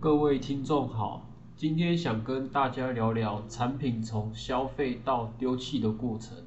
[0.00, 1.28] 各位听众好，
[1.58, 6.38] 今天想跟大家聊聊产品从消费到丢弃的过程。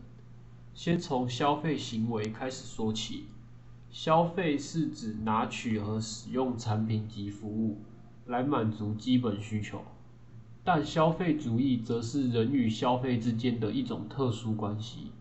[0.73, 3.25] 先从消费行为开始说起。
[3.91, 7.77] 消费是指拿取和使用产品及服务
[8.25, 9.83] 来满足基本需求，
[10.63, 15.11] 但消费主义则是人与消费之间的一种特殊关系。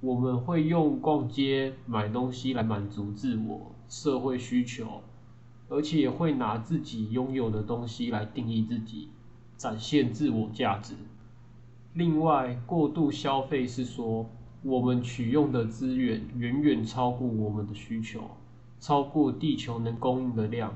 [0.00, 5.00] 我们会用逛街、买东西来满足自我社会需求。
[5.68, 9.08] 而且也会拿自己拥有的东西来定义自己，
[9.56, 10.94] 展现自我价值。
[11.94, 14.26] 另外，过度消费是说
[14.62, 18.22] 我们取用的资源远远超过我们的需求，
[18.80, 20.74] 超过地球能供应的量。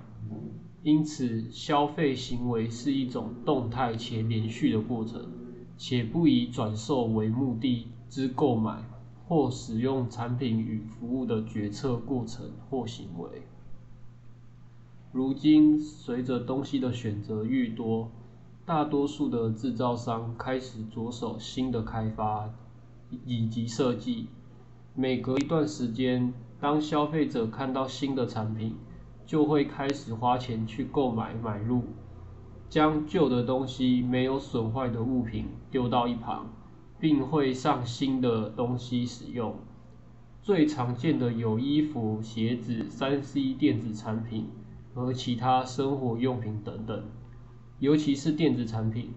[0.83, 5.25] 因此，消费行为是一种动态且连续的过程，
[5.77, 8.83] 且不以转售为目的之购买
[9.29, 13.43] 或使用产品与服务的决策过程或行为。
[15.13, 18.11] 如今，随着东西的选择愈多，
[18.65, 22.49] 大多数的制造商开始着手新的开发
[23.27, 24.29] 以及设计。
[24.95, 28.75] 每隔一段时间，当消费者看到新的产品，
[29.27, 31.83] 就会开始花钱去购买买入，
[32.71, 36.47] 将旧的东西没有损坏的物品丢到一旁，
[36.99, 39.57] 并会上新的东西使用。
[40.41, 44.47] 最常见的有衣服、鞋子、三 C 电子产品。
[44.95, 47.03] 和其他生活用品等等，
[47.79, 49.13] 尤其是电子产品，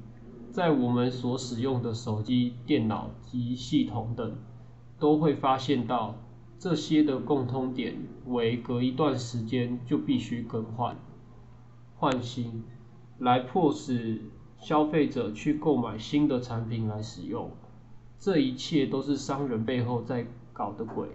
[0.52, 4.36] 在我们所使用的手机、电脑及系统等，
[4.98, 6.16] 都会发现到
[6.58, 10.98] 这些的共通点为隔一段时间就必须更换、
[11.98, 12.64] 换新，
[13.20, 14.22] 来迫使
[14.58, 17.52] 消费者去购买新的产品来使用。
[18.18, 21.10] 这一切都是商人背后在搞的鬼，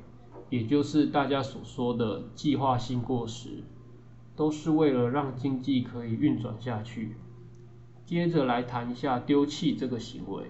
[0.50, 3.64] 也就是大家所说的计划性过时。
[4.40, 7.14] 都是为了让经济可以运转下去。
[8.06, 10.44] 接着来谈一下丢弃这个行为。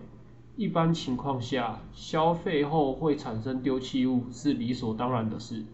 [0.54, 5.64] 一般情况下，消费后会产生丢弃物是理所当然的事。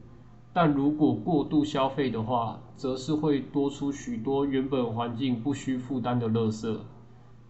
[0.55, 6.75] 但如果过度消费的话，则是会多出许多原本环境不需负担的垃圾。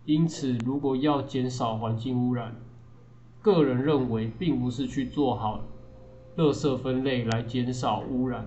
[0.04, 2.56] 因此，如果要减少环境污染，
[3.40, 5.60] 个人认为并不是去做好
[6.36, 8.44] 垃圾分类来减少污染。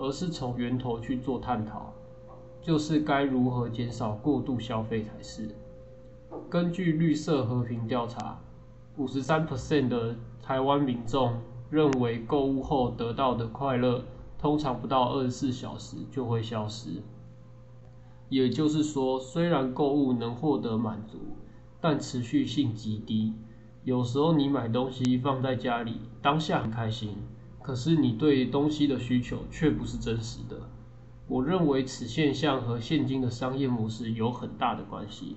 [0.00, 1.92] 而是从源头去做探讨，
[2.62, 5.54] 就是该如何减少过度消费才是。
[6.48, 8.40] 根据绿色和平调查，
[8.96, 11.34] 五十三 percent 的台湾民众
[11.68, 14.02] 认为购物后得到的快乐，
[14.38, 17.02] 通常不到二十四小时就会消失。
[18.30, 21.18] 也就是说，虽然购物能获得满足，
[21.78, 23.34] 但持续性极低。
[23.84, 27.18] 有时候你买东西放在家里，当下很开心。
[27.62, 30.68] 可是你对东西的需求却不是真实的。
[31.28, 35.36] 我认为此现象和现今的商业模式有很大的关系。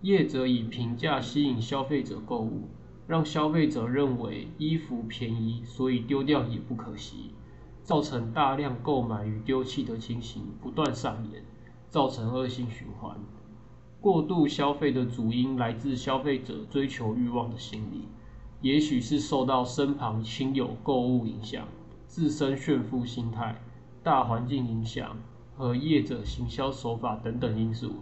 [0.00, 2.68] 业者以平价吸引消费者购物，
[3.06, 7.32] 让消费者认为衣服便宜，所以丢掉也不可惜，
[7.82, 11.42] 造成大量购买与丢弃的情形不断上演，
[11.88, 13.16] 造成恶性循环。
[14.00, 18.04] 过度消费的主因来自消费者追求欲望的心理。
[18.60, 21.68] 也许是受到身旁亲友购物影响、
[22.06, 23.60] 自身炫富心态、
[24.02, 25.16] 大环境影响
[25.56, 27.92] 和业者行销手法等等因素，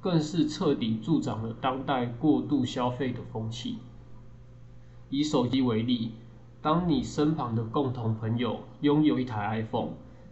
[0.00, 3.78] 更是彻底助长了当代过度消费的风气。
[5.10, 6.12] 以手机为例，
[6.62, 9.90] 当你身旁的共同朋友拥有一台 iPhone，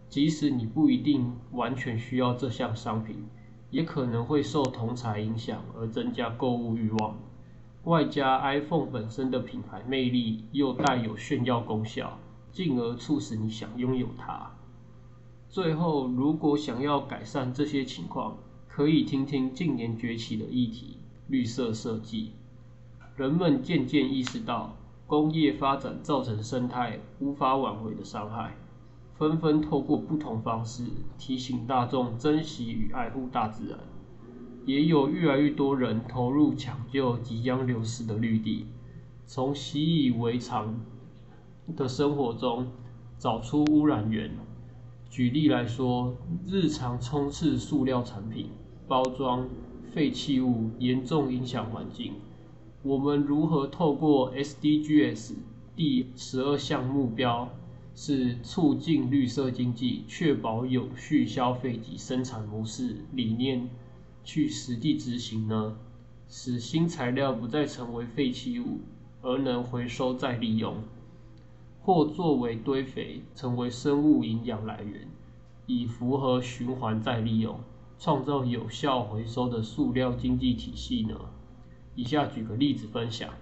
[0.09, 3.23] 即使你不一定完全需要这项商品，
[3.69, 7.15] 也可能会受同财影响而增加购物欲望。
[7.85, 12.19] 外加 iPhone 本身的品牌魅力，又带有炫耀功效，
[12.51, 14.51] 进而促使你想拥有它。
[15.49, 18.37] 最后，如果想要改善这些情况，
[18.67, 20.97] 可以听听近年崛起的议题——
[21.27, 22.33] 绿色设计。
[23.15, 24.75] 人们渐渐意识到，
[25.07, 28.55] 工业发展造成生态无法挽回的伤害，
[29.17, 30.85] 纷纷透过不同方式
[31.17, 33.79] 提醒大众珍惜与爱护大自然。
[34.65, 38.67] 也有越来越多人投入抢救即将流失的绿地，
[39.25, 40.79] 从习以为常
[41.75, 42.67] 的生活中
[43.17, 44.31] 找出污染源。
[45.09, 46.15] 举例来说，
[46.47, 48.49] 日常充斥塑料产品、
[48.87, 49.49] 包装、
[49.91, 52.13] 废弃物，严重影响环境。
[52.83, 55.33] 我们如何透过 SDGs
[55.75, 57.49] 第十二项目标，
[57.93, 63.69] 是促进绿色经济、确保有序消费及生产模式理念？
[64.23, 65.77] 去实地执行呢，
[66.27, 68.79] 使新材料不再成为废弃物，
[69.21, 70.77] 而能回收再利用，
[71.81, 75.07] 或作为堆肥，成为生物营养来源，
[75.65, 77.59] 以符合循环再利用，
[77.99, 81.15] 创造有效回收的塑料经济体系呢？
[81.95, 83.33] 以下举个例子分享。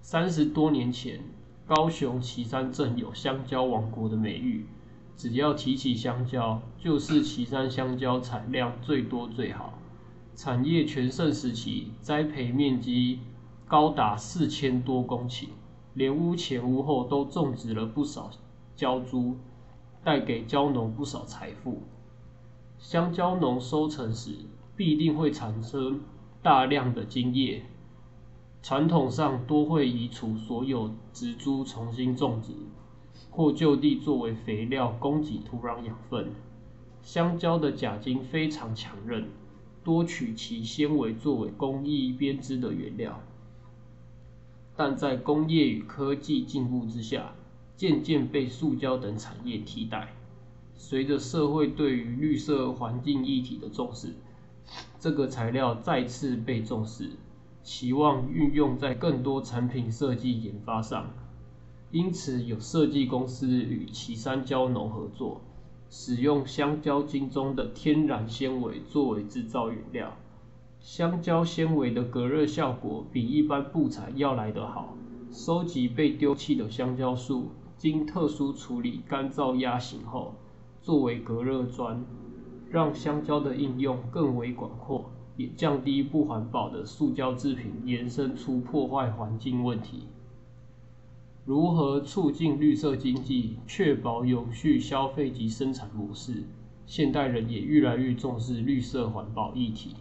[0.00, 1.20] 三十多年前，
[1.66, 4.66] 高雄旗山镇有“香蕉王国”的美誉，
[5.16, 9.77] 只要提起香蕉，就是旗山香蕉产量最多最好。
[10.38, 13.18] 产业全盛时期，栽培面积
[13.66, 15.48] 高达四千多公顷，
[15.94, 18.30] 连屋前屋后都种植了不少
[18.76, 19.34] 蕉株，
[20.04, 21.82] 带给蕉农不少财富。
[22.78, 24.36] 香蕉农收成时，
[24.76, 26.02] 必定会产生
[26.40, 27.64] 大量的茎叶，
[28.62, 32.52] 传统上多会移除所有植株，重新种植，
[33.28, 36.30] 或就地作为肥料供给土壤养分。
[37.02, 39.26] 香蕉的假茎非常强韧，
[39.84, 43.20] 多取其纤维作为工艺编织的原料，
[44.76, 47.32] 但在工业与科技进步之下，
[47.76, 50.14] 渐渐被塑胶等产业替代。
[50.76, 54.14] 随着社会对于绿色环境议题的重视，
[55.00, 57.10] 这个材料再次被重视，
[57.62, 61.10] 期望运用在更多产品设计研发上。
[61.90, 65.40] 因此，有设计公司与岐山胶农合作，
[65.90, 70.14] 使用香蕉茎中的天然纤维作为制造原料。
[70.80, 74.94] 香蕉纤维的隔热效果比一般布材要来得好。
[75.30, 80.34] 收集被丢弃的香蕉树，经特殊处理干燥压型后。
[80.80, 82.04] 作为隔热砖，
[82.70, 90.04] 让香蕉的应用更为广阔，也降低不环保的塑胶制品延伸出破坏环境问题。
[91.48, 96.44] 如何促进绿色经济，确保永续消费及生产模式？
[96.84, 99.94] 现代人也越来越重视绿色环保议题。